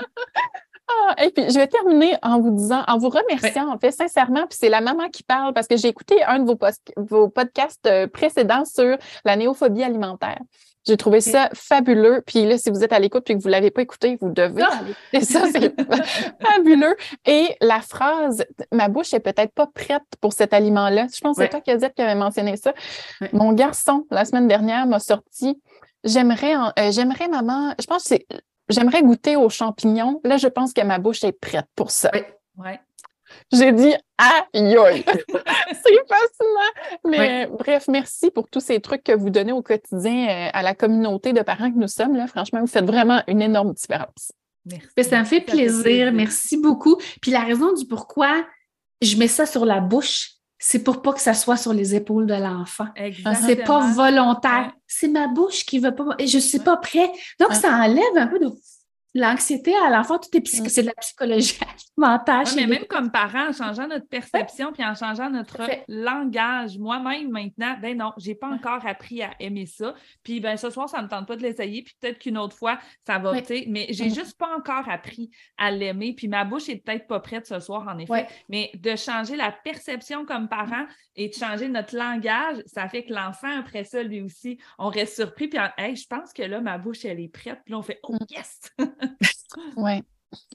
[0.88, 4.46] Ah, et puis, je vais terminer en vous disant, en vous remerciant, en fait, sincèrement,
[4.48, 6.58] puis c'est la maman qui parle parce que j'ai écouté un de vos,
[6.96, 10.38] vos podcasts euh, précédents sur la néophobie alimentaire.
[10.84, 12.22] J'ai trouvé ça fabuleux.
[12.26, 14.30] Puis là, si vous êtes à l'écoute et que vous ne l'avez pas écouté, vous
[14.30, 14.80] devez ah!
[15.12, 15.44] aller ça.
[15.52, 15.74] C'est
[16.42, 16.96] fabuleux.
[17.24, 21.06] Et la phrase Ma bouche est peut-être pas prête pour cet aliment-là.
[21.14, 22.74] Je pense que c'est toi, Cosette, qui avait mentionné ça.
[23.32, 25.56] Mon garçon, la semaine dernière, m'a sorti
[26.04, 28.26] J'aimerais, euh, j'aimerais, maman, je pense que c'est
[28.68, 30.20] J'aimerais goûter aux champignons.
[30.24, 32.10] Là, je pense que ma bouche est prête pour ça.
[32.56, 32.70] Oui.
[33.50, 35.04] J'ai dit aïe aïe.
[35.06, 37.04] c'est fascinant.
[37.04, 40.74] Mais bref, merci pour tous ces trucs que vous donnez au quotidien euh, à la
[40.74, 42.16] communauté de parents que nous sommes.
[42.16, 42.26] Là.
[42.26, 44.32] Franchement, vous faites vraiment une énorme différence.
[44.64, 45.10] Merci.
[45.10, 46.12] Ça me fait plaisir.
[46.12, 46.96] Merci beaucoup.
[47.20, 48.44] Puis la raison du pourquoi
[49.00, 50.32] je mets ça sur la bouche,
[50.64, 52.86] c'est pour pas que ça soit sur les épaules de l'enfant.
[53.34, 54.70] C'est pas volontaire.
[54.86, 56.14] C'est ma bouche qui veut pas.
[56.20, 57.10] Et je suis pas prêt.
[57.40, 58.48] Donc, ça enlève un peu de
[59.14, 60.68] l'anxiété à l'enfant, tout est mm.
[60.68, 61.58] c'est de la psychologie
[61.98, 62.44] alimentaire.
[62.56, 67.76] mais même comme parents, en changeant notre perception puis en changeant notre langage, moi-même maintenant,
[67.80, 69.94] ben non, j'ai pas encore appris à aimer ça.
[70.22, 72.78] Puis ben ce soir, ça me tente pas de l'essayer, puis peut-être qu'une autre fois,
[73.06, 74.14] ça va, tu mais j'ai mm.
[74.14, 76.14] juste pas encore appris à l'aimer.
[76.14, 78.26] Puis ma bouche est peut-être pas prête ce soir, en effet.
[78.48, 83.12] Mais de changer la perception comme parent et de changer notre langage, ça fait que
[83.12, 85.48] l'enfant, après ça, lui aussi, on reste surpris.
[85.48, 87.60] Puis, hey, je pense que là, ma bouche, elle est prête.
[87.64, 88.60] Puis là, on fait, oh yes!
[89.76, 90.02] oui.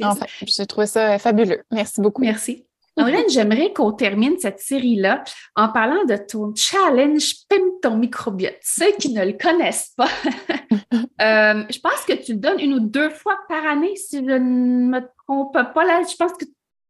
[0.01, 1.63] Enfin, j'ai trouvé ça fabuleux.
[1.71, 2.21] Merci beaucoup.
[2.21, 2.67] Merci.
[2.99, 5.23] Hélène, j'aimerais qu'on termine cette série-là
[5.55, 8.57] en parlant de ton challenge Pim ton microbiote.
[8.63, 10.09] Ceux qui ne le connaissent pas,
[11.21, 14.31] euh, je pense que tu le donnes une ou deux fois par année, si je
[14.31, 15.85] ne me trompe pas.
[15.85, 16.45] Là, je pense que.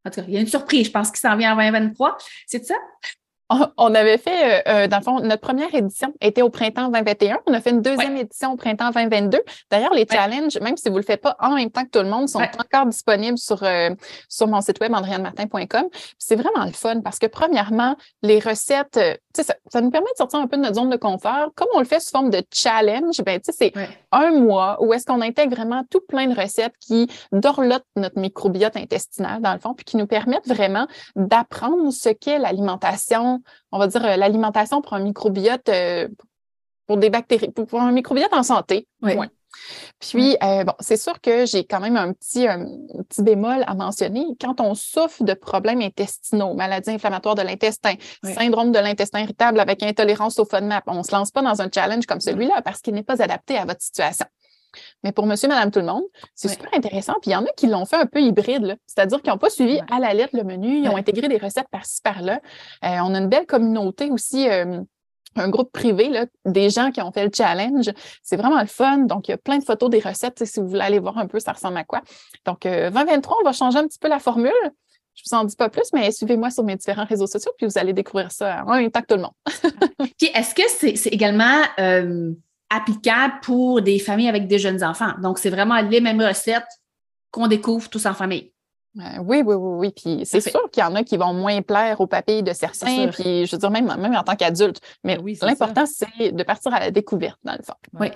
[0.06, 2.18] En tout cas, il y a une surprise, je pense qu'il s'en vient en 2023.
[2.46, 2.76] C'est ça?
[3.50, 7.40] On avait fait, euh, euh, dans le fond, notre première édition était au printemps 2021.
[7.46, 9.40] On a fait une deuxième édition au printemps 2022.
[9.72, 12.04] D'ailleurs, les challenges, même si vous ne le faites pas en même temps que tout
[12.04, 13.90] le monde, sont encore disponibles sur, euh,
[14.28, 15.86] sur mon site web, andrianemartin.com.
[16.18, 19.00] C'est vraiment le fun parce que, premièrement, les recettes,
[19.34, 21.52] ça, ça nous permet de sortir un peu de notre zone de confort.
[21.56, 23.72] Comme on le fait sous forme de challenge, ben, c'est
[24.12, 28.76] un mois où est-ce qu'on intègre vraiment tout plein de recettes qui dorlotent notre microbiote
[28.76, 33.37] intestinal, dans le fond, puis qui nous permettent vraiment d'apprendre ce qu'est l'alimentation
[33.72, 36.08] on va dire, euh, l'alimentation pour un microbiote, euh,
[36.86, 38.88] pour des bactéries, pour, un microbiote en santé.
[39.02, 39.14] Oui.
[40.00, 42.66] Puis, euh, bon, c'est sûr que j'ai quand même un petit, un
[43.10, 44.26] petit bémol à mentionner.
[44.40, 49.82] Quand on souffre de problèmes intestinaux, maladies inflammatoires de l'intestin, syndrome de l'intestin irritable avec
[49.84, 52.94] intolérance au FODMAP, on ne se lance pas dans un challenge comme celui-là parce qu'il
[52.94, 54.28] n'est pas adapté à votre situation.
[55.04, 56.04] Mais pour monsieur, madame, tout le monde,
[56.36, 57.14] c'est super intéressant.
[57.22, 59.50] Puis il y en a qui l'ont fait un peu hybride, c'est-à-dire qu'ils n'ont pas
[59.50, 62.42] suivi à la lettre le menu, ils ont intégré des recettes par-ci, par-là.
[62.84, 64.50] Euh, on a une belle communauté aussi.
[64.50, 64.82] Euh,
[65.40, 67.92] un groupe privé là, des gens qui ont fait le challenge.
[68.24, 69.00] C'est vraiment le fun.
[69.00, 70.44] Donc, il y a plein de photos des recettes.
[70.44, 72.02] Si vous voulez aller voir un peu, ça ressemble à quoi?
[72.46, 74.52] Donc, 2023, euh, on va changer un petit peu la formule.
[75.14, 77.66] Je ne vous en dis pas plus, mais suivez-moi sur mes différents réseaux sociaux, puis
[77.66, 79.34] vous allez découvrir ça en même temps que tout le monde.
[80.18, 81.62] puis, est-ce que c'est également
[82.70, 85.14] applicable pour des familles avec des jeunes enfants.
[85.22, 86.68] Donc, c'est vraiment les mêmes recettes
[87.32, 88.52] qu'on découvre tous en famille.
[89.00, 89.92] Euh, oui, oui, oui, oui.
[89.96, 93.08] Puis c'est sûr qu'il y en a qui vont moins plaire au papilles de certains,
[93.10, 94.82] puis je veux dire, même, même en tant qu'adulte.
[95.04, 97.76] Mais oui, l'important, c'est de partir à la découverte, dans le fond.
[98.00, 98.08] Oui.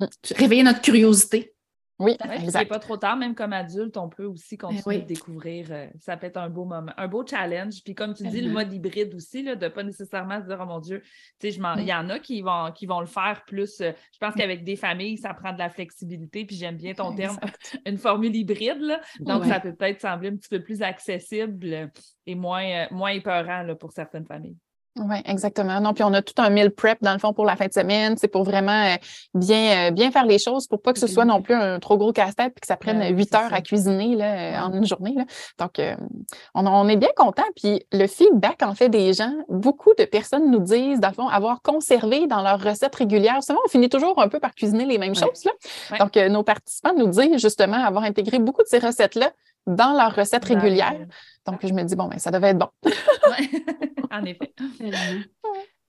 [0.00, 0.06] Mm.
[0.36, 1.55] Réveiller notre curiosité.
[1.98, 2.60] Oui, exact.
[2.60, 5.66] n'est pas trop tard, même comme adulte, on peut aussi ben continuer de découvrir.
[5.70, 7.82] Euh, ça peut être un beau moment, un beau challenge.
[7.82, 10.58] Puis comme tu dis, le mode hybride aussi, là, de ne pas nécessairement se dire,
[10.60, 11.00] oh mon Dieu,
[11.40, 13.80] tu sais, il y en a qui vont, qui vont le faire plus.
[13.80, 16.44] Euh, je pense qu'avec des familles, ça prend de la flexibilité.
[16.44, 17.38] Puis j'aime bien ton terme,
[17.86, 18.80] une formule hybride.
[18.80, 19.00] Là.
[19.20, 21.90] Donc, ça peut peut-être sembler un petit peu plus accessible
[22.26, 24.56] et moins, euh, moins épeurant là, pour certaines familles.
[24.98, 25.78] Oui, exactement.
[25.80, 27.72] Non, puis on a tout un meal prep dans le fond pour la fin de
[27.72, 28.16] semaine.
[28.16, 28.96] C'est pour vraiment euh,
[29.34, 31.98] bien, euh, bien faire les choses pour pas que ce soit non plus un trop
[31.98, 35.14] gros casse-tête et que ça prenne huit heures à cuisiner là, euh, en une journée.
[35.14, 35.24] Là.
[35.58, 35.80] Donc,
[36.54, 37.44] on, on, est bien content.
[37.56, 41.28] Puis le feedback en fait des gens, beaucoup de personnes nous disent, dans le fond,
[41.28, 43.42] avoir conservé dans leurs recettes régulières.
[43.42, 45.44] Souvent, on finit toujours un peu par cuisiner les mêmes choses.
[45.44, 45.98] Là.
[45.98, 49.30] Donc, nos participants nous disent justement avoir intégré beaucoup de ces recettes-là
[49.66, 51.06] dans leurs recettes régulières.
[51.46, 52.68] Donc, je me dis, bon, ben, ça devait être bon.
[54.10, 54.52] en effet.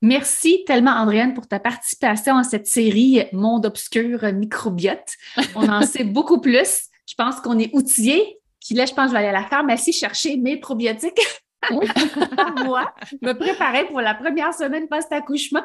[0.01, 5.13] Merci tellement, Andréane, pour ta participation à cette série Monde obscur microbiote.
[5.55, 6.89] On en sait beaucoup plus.
[7.07, 8.39] Je pense qu'on est outillés.
[8.63, 11.21] Puis là, je pense que je vais aller à la pharmacie chercher mes probiotiques.
[11.71, 15.63] moi, me préparer pour la première semaine post-accouchement.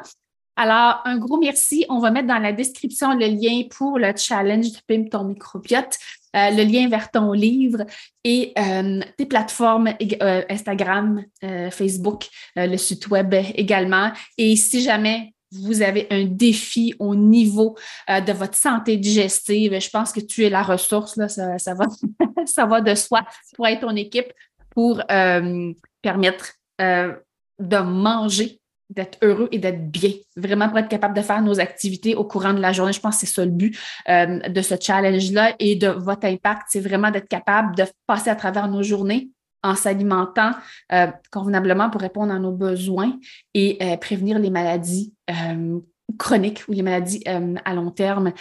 [0.55, 1.85] Alors, un gros merci.
[1.89, 5.97] On va mettre dans la description le lien pour le challenge de Pim ton microbiote,
[6.35, 7.85] euh, le lien vers ton livre
[8.23, 11.23] et euh, tes plateformes euh, Instagram,
[11.71, 14.11] Facebook, le site web également.
[14.37, 20.11] Et si jamais vous avez un défi au niveau de votre santé digestive, je pense
[20.11, 21.73] que tu es la ressource, là, ça,
[22.65, 23.21] va de soi
[23.55, 24.33] pour être ton équipe
[24.71, 25.03] pour
[26.01, 28.59] permettre de manger
[28.95, 32.53] d'être heureux et d'être bien, vraiment pour être capable de faire nos activités au courant
[32.53, 32.93] de la journée.
[32.93, 33.77] Je pense que c'est ça le but
[34.09, 38.35] euh, de ce challenge-là et de votre impact, c'est vraiment d'être capable de passer à
[38.35, 39.29] travers nos journées
[39.63, 40.51] en s'alimentant
[40.91, 43.17] euh, convenablement pour répondre à nos besoins
[43.53, 45.13] et euh, prévenir les maladies
[46.19, 48.33] chroniques ou les maladies à long terme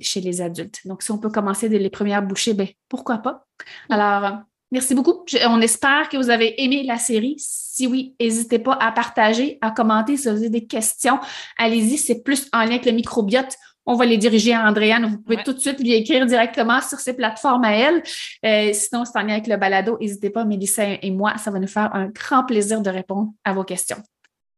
[0.00, 0.80] chez les adultes.
[0.84, 3.46] Donc, si on peut commencer dès les premières bouchées, ben, pourquoi pas?
[3.88, 4.42] Alors,
[4.72, 5.26] Merci beaucoup.
[5.46, 7.34] on espère que vous avez aimé la série.
[7.38, 11.20] Si oui, n'hésitez pas à partager, à commenter si vous avez des questions.
[11.58, 13.54] Allez-y, c'est plus en lien avec le microbiote.
[13.84, 15.04] On va les diriger à Andréane.
[15.04, 18.02] Vous pouvez tout de suite lui écrire directement sur ses plateformes à elle.
[18.46, 19.98] Euh, sinon, c'est en lien avec le balado.
[20.00, 23.52] N'hésitez pas, Mélissa et moi, ça va nous faire un grand plaisir de répondre à
[23.52, 24.02] vos questions.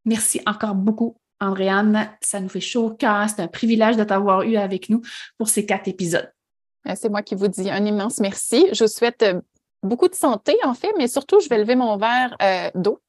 [0.04, 2.08] Merci encore beaucoup, Andréane.
[2.20, 3.28] Ça nous fait chaud au cœur.
[3.28, 5.02] C'est un privilège de t'avoir eu avec nous
[5.38, 6.30] pour ces quatre épisodes.
[6.86, 8.66] Euh, c'est moi qui vous dis un immense merci.
[8.72, 9.40] Je vous souhaite euh,
[9.84, 13.00] beaucoup de santé, en fait, mais surtout, je vais lever mon verre euh, d'eau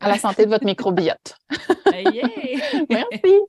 [0.00, 1.36] à la santé de votre microbiote.
[2.90, 3.40] Merci.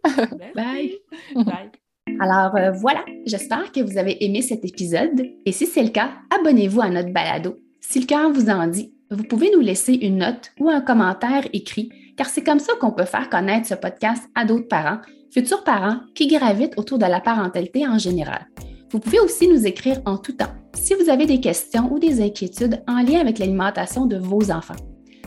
[0.55, 0.95] Bye.
[1.35, 1.71] Bye.
[2.19, 6.11] Alors euh, voilà, j'espère que vous avez aimé cet épisode et si c'est le cas,
[6.29, 7.57] abonnez-vous à notre balado.
[7.81, 11.47] Si le cœur vous en dit, vous pouvez nous laisser une note ou un commentaire
[11.51, 14.99] écrit car c'est comme ça qu'on peut faire connaître ce podcast à d'autres parents,
[15.33, 18.47] futurs parents qui gravitent autour de la parentalité en général.
[18.91, 22.21] Vous pouvez aussi nous écrire en tout temps si vous avez des questions ou des
[22.21, 24.75] inquiétudes en lien avec l'alimentation de vos enfants.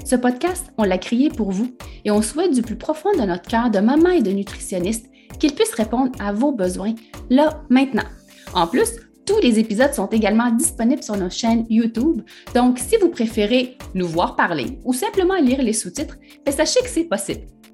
[0.04, 3.48] Ce podcast, on l'a créé pour vous et on souhaite du plus profond de notre
[3.48, 5.06] cœur de maman et de nutritionniste
[5.38, 6.94] qu'il puisse répondre à vos besoins
[7.30, 8.06] là, maintenant.
[8.54, 8.88] En plus,
[9.26, 12.22] tous les épisodes sont également disponibles sur nos chaînes YouTube.
[12.54, 16.16] Donc, si vous préférez nous voir parler ou simplement lire les sous-titres,
[16.46, 17.42] ben, sachez que c'est possible.